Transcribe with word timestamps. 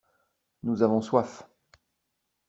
Nous 0.63 0.81
avons 0.81 0.99
soif. 0.99 1.47